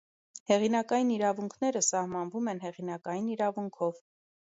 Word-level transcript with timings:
Հեղինակային 0.51 1.11
իրավունքները 1.17 1.85
սահմանվում 1.91 2.53
են 2.57 2.65
հեղինակային 2.67 3.33
իրավունքով։ 3.39 4.07